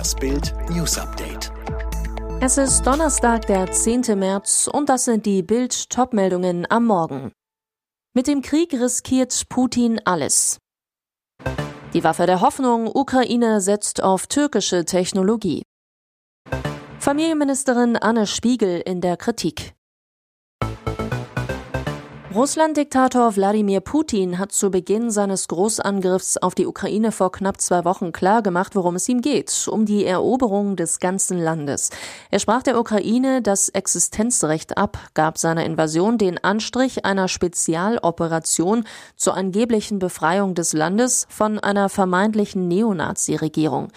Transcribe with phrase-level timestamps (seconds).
[0.00, 1.52] Das Bild News Update.
[2.40, 4.18] Es ist Donnerstag, der 10.
[4.18, 7.32] März und das sind die Bild Topmeldungen am Morgen.
[8.14, 10.56] Mit dem Krieg riskiert Putin alles.
[11.92, 15.64] Die Waffe der Hoffnung, Ukraine setzt auf türkische Technologie.
[16.98, 19.74] Familienministerin Anne Spiegel in der Kritik.
[22.32, 28.12] Russland-Diktator Wladimir Putin hat zu Beginn seines Großangriffs auf die Ukraine vor knapp zwei Wochen
[28.12, 31.90] klargemacht, worum es ihm geht, um die Eroberung des ganzen Landes.
[32.30, 38.84] Er sprach der Ukraine das Existenzrecht ab, gab seiner Invasion den Anstrich einer Spezialoperation
[39.16, 43.88] zur angeblichen Befreiung des Landes von einer vermeintlichen Neonazi-Regierung.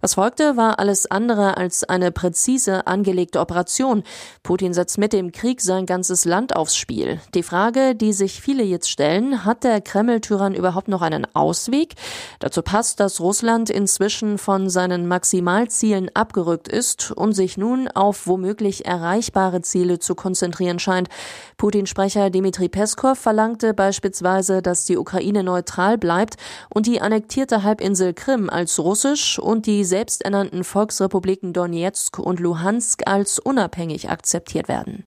[0.00, 4.02] Was folgte, war alles andere als eine präzise angelegte Operation.
[4.42, 7.20] Putin setzt mit dem Krieg sein ganzes Land aufs Spiel.
[7.34, 11.94] Die Frage, Frage, die sich viele jetzt stellen, hat der Kreml-Tyrann überhaupt noch einen Ausweg?
[12.38, 18.86] Dazu passt, dass Russland inzwischen von seinen Maximalzielen abgerückt ist und sich nun auf womöglich
[18.86, 21.08] erreichbare Ziele zu konzentrieren scheint.
[21.56, 26.36] Putin-Sprecher Dmitri Peskov verlangte beispielsweise, dass die Ukraine neutral bleibt
[26.72, 33.38] und die annektierte Halbinsel Krim als russisch und die selbsternannten Volksrepubliken Donetsk und Luhansk als
[33.38, 35.04] unabhängig akzeptiert werden.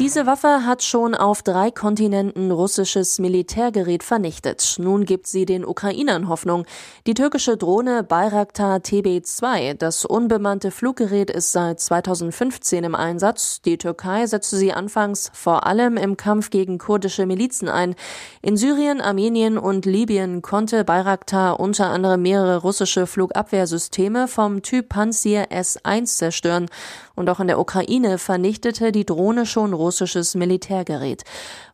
[0.00, 4.76] Diese Waffe hat schon auf drei Kontinenten russisches Militärgerät vernichtet.
[4.78, 6.64] Nun gibt sie den Ukrainern Hoffnung.
[7.06, 13.60] Die türkische Drohne Bayraktar TB2, das unbemannte Fluggerät, ist seit 2015 im Einsatz.
[13.60, 17.94] Die Türkei setzte sie anfangs vor allem im Kampf gegen kurdische Milizen ein.
[18.40, 25.50] In Syrien, Armenien und Libyen konnte Bayraktar unter anderem mehrere russische Flugabwehrsysteme vom Typ Panzir
[25.50, 26.70] S1 zerstören.
[27.14, 31.24] Und auch in der Ukraine vernichtete die Drohne schon russisches Militärgerät.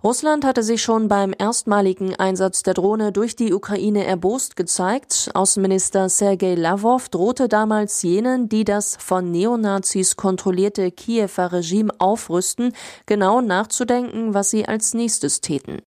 [0.03, 5.31] Russland hatte sich schon beim erstmaligen Einsatz der Drohne durch die Ukraine erbost gezeigt.
[5.34, 12.73] Außenminister Sergei Lavrov drohte damals jenen, die das von Neonazis kontrollierte Kiewer Regime aufrüsten,
[13.05, 15.83] genau nachzudenken, was sie als nächstes täten.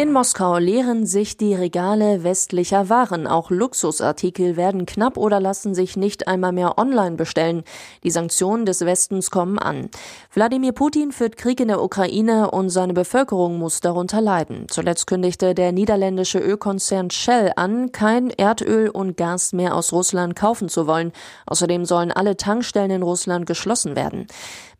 [0.00, 3.26] In Moskau leeren sich die Regale westlicher Waren.
[3.26, 7.64] Auch Luxusartikel werden knapp oder lassen sich nicht einmal mehr online bestellen.
[8.02, 9.90] Die Sanktionen des Westens kommen an.
[10.32, 14.64] Wladimir Putin führt Krieg in der Ukraine und seine Bevölkerung muss darunter leiden.
[14.70, 20.70] Zuletzt kündigte der niederländische Ölkonzern Shell an, kein Erdöl und Gas mehr aus Russland kaufen
[20.70, 21.12] zu wollen.
[21.44, 24.28] Außerdem sollen alle Tankstellen in Russland geschlossen werden.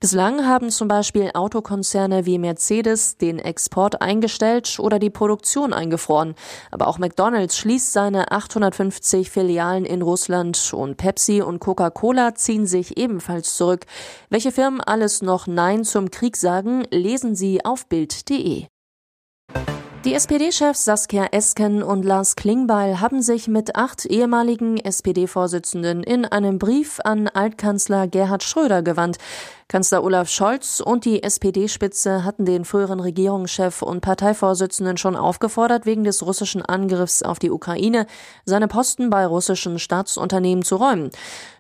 [0.01, 6.35] Bislang haben zum Beispiel Autokonzerne wie Mercedes den Export eingestellt oder die Produktion eingefroren.
[6.71, 12.97] Aber auch McDonald's schließt seine 850 Filialen in Russland und Pepsi und Coca-Cola ziehen sich
[12.97, 13.87] ebenfalls zurück.
[14.29, 18.67] Welche Firmen alles noch Nein zum Krieg sagen, lesen Sie auf Bild.de.
[20.07, 26.59] Die SPD-Chefs Saskia Esken und Lars Klingbeil haben sich mit acht ehemaligen SPD-Vorsitzenden in einem
[26.59, 29.19] Brief an Altkanzler Gerhard Schröder gewandt.
[29.71, 36.03] Kanzler Olaf Scholz und die SPD-Spitze hatten den früheren Regierungschef und Parteivorsitzenden schon aufgefordert, wegen
[36.03, 38.07] des russischen Angriffs auf die Ukraine
[38.45, 41.11] seine Posten bei russischen Staatsunternehmen zu räumen.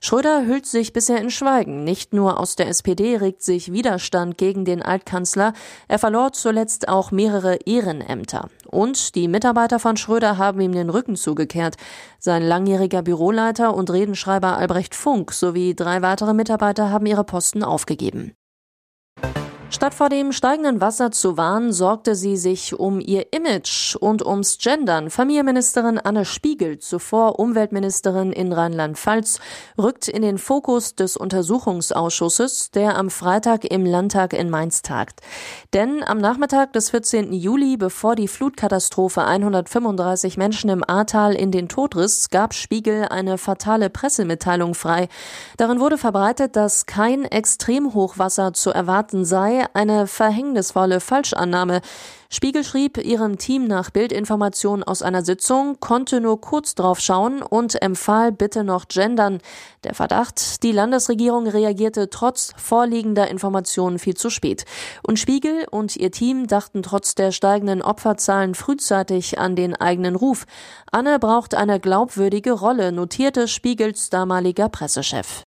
[0.01, 1.85] Schröder hüllt sich bisher in Schweigen.
[1.85, 5.53] Nicht nur aus der SPD regt sich Widerstand gegen den Altkanzler.
[5.87, 8.30] Er verlor zuletzt auch mehrere Ehrenämter.
[8.67, 11.77] Und die Mitarbeiter von Schröder haben ihm den Rücken zugekehrt.
[12.19, 18.35] Sein langjähriger Büroleiter und Redenschreiber Albrecht Funk sowie drei weitere Mitarbeiter haben ihre Posten aufgegeben.
[19.73, 24.59] Statt vor dem steigenden Wasser zu warnen, sorgte sie sich um ihr Image und ums
[24.59, 25.11] Gendern.
[25.11, 29.39] Familienministerin Anne Spiegel, zuvor Umweltministerin in Rheinland-Pfalz,
[29.79, 35.21] rückt in den Fokus des Untersuchungsausschusses, der am Freitag im Landtag in Mainz tagt.
[35.73, 37.33] Denn am Nachmittag des 14.
[37.33, 43.39] Juli, bevor die Flutkatastrophe 135 Menschen im Ahrtal in den Tod riss, gab Spiegel eine
[43.39, 45.09] fatale Pressemitteilung frei.
[45.59, 51.81] Darin wurde verbreitet, dass kein Extremhochwasser zu erwarten sei, eine verhängnisvolle Falschannahme.
[52.33, 57.83] Spiegel schrieb ihrem Team nach Bildinformationen aus einer Sitzung, konnte nur kurz drauf schauen und
[57.83, 59.41] empfahl bitte noch gendern.
[59.83, 64.65] Der Verdacht, die Landesregierung reagierte trotz vorliegender Informationen viel zu spät.
[65.03, 70.47] Und Spiegel und ihr Team dachten trotz der steigenden Opferzahlen frühzeitig an den eigenen Ruf.
[70.93, 75.43] Anne braucht eine glaubwürdige Rolle, notierte Spiegels damaliger Pressechef.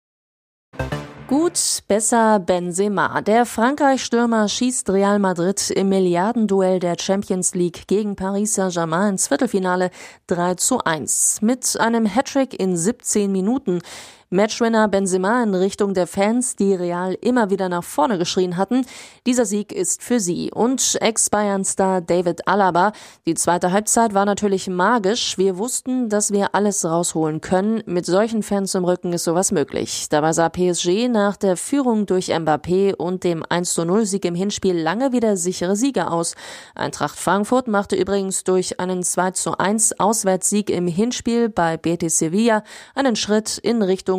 [1.29, 3.21] Gut, besser Benzema.
[3.21, 9.91] Der Frankreich-Stürmer schießt Real Madrid im Milliardenduell der Champions League gegen Paris Saint-Germain ins Viertelfinale
[10.25, 11.43] 3 zu 1.
[11.43, 13.83] Mit einem Hattrick in 17 Minuten.
[14.31, 18.85] Matchwinner Benzema in Richtung der Fans, die Real immer wieder nach vorne geschrien hatten.
[19.25, 20.51] Dieser Sieg ist für sie.
[20.53, 22.91] Und Ex-Bayern-Star David Alaba.
[23.25, 25.39] Die zweite Halbzeit war natürlich magisch.
[25.39, 27.81] Wir wussten, dass wir alles rausholen können.
[27.87, 30.09] Mit solchen Fans im Rücken ist sowas möglich.
[30.09, 35.37] Dabei sah PSG nach der Führung durch Mbappé und dem 1-0-Sieg im Hinspiel lange wieder
[35.37, 36.35] sichere Sieger aus.
[36.75, 43.57] Eintracht Frankfurt machte übrigens durch einen 2-1 Auswärtssieg im Hinspiel bei Betis Sevilla einen Schritt
[43.57, 44.18] in Richtung